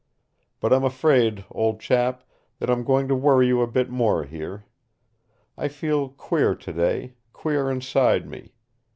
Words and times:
But 0.59 0.73
I'm 0.73 0.83
afraid, 0.83 1.45
old 1.51 1.79
chap, 1.79 2.23
that 2.57 2.71
I'm 2.71 2.83
going 2.83 3.07
to 3.07 3.13
worry 3.13 3.45
you 3.45 3.61
a 3.61 3.67
bit 3.67 3.91
more 3.91 4.23
here. 4.25 4.65
I 5.55 5.67
feel 5.67 6.09
queer 6.09 6.55
today, 6.55 7.13
queer 7.33 7.69
inside 7.69 8.27
me. 8.27 8.55